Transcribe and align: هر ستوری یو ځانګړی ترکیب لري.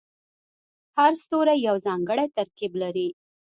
هر 0.97 1.11
ستوری 1.23 1.57
یو 1.67 1.75
ځانګړی 1.85 2.25
ترکیب 2.37 2.71
لري. 2.81 3.07